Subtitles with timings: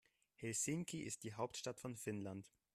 [0.33, 2.49] Helsinki ist die Hauptstadt von Finnland.